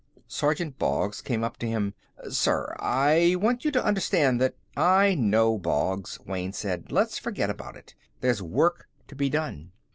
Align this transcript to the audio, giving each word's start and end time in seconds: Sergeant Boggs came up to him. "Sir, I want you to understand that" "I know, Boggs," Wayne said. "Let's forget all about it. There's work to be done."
Sergeant 0.27 0.79
Boggs 0.79 1.21
came 1.21 1.43
up 1.43 1.57
to 1.57 1.67
him. 1.67 1.93
"Sir, 2.27 2.75
I 2.79 3.35
want 3.39 3.63
you 3.63 3.69
to 3.69 3.85
understand 3.85 4.41
that" 4.41 4.55
"I 5.03 5.13
know, 5.13 5.59
Boggs," 5.59 6.17
Wayne 6.25 6.53
said. 6.53 6.91
"Let's 6.91 7.19
forget 7.19 7.49
all 7.49 7.53
about 7.53 7.75
it. 7.77 7.93
There's 8.19 8.41
work 8.41 8.87
to 9.09 9.15
be 9.15 9.29
done." 9.29 9.73